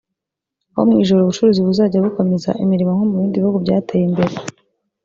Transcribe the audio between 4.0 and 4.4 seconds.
imbere